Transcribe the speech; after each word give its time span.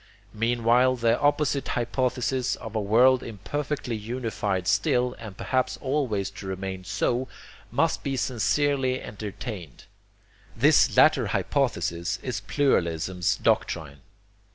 Meanwhile 0.33 0.95
the 0.95 1.19
opposite 1.19 1.67
hypothesis, 1.67 2.55
of 2.55 2.75
a 2.75 2.81
world 2.81 3.21
imperfectly 3.21 3.95
unified 3.95 4.67
still, 4.67 5.15
and 5.19 5.37
perhaps 5.37 5.77
always 5.79 6.31
to 6.31 6.47
remain 6.47 6.83
so, 6.83 7.27
must 7.69 8.01
be 8.03 8.17
sincerely 8.17 8.99
entertained. 8.99 9.83
This 10.57 10.97
latter 10.97 11.27
hypothesis 11.27 12.17
is 12.23 12.41
pluralism's 12.41 13.35
doctrine. 13.35 13.99